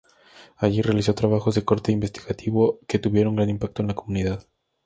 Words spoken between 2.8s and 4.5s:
que tuvieron gran impacto en la comunidad.